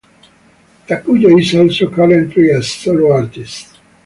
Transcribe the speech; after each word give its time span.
Takuya 0.87 1.29
is 1.39 1.53
also 1.53 1.87
currently 1.91 2.49
a 2.49 2.63
solo 2.63 3.11
artist. 3.11 3.77